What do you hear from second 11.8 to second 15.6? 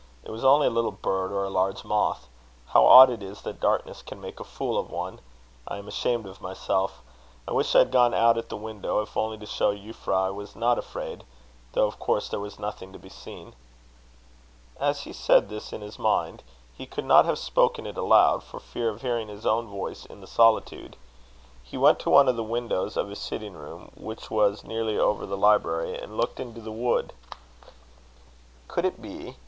of course there was nothing to be seen." As he said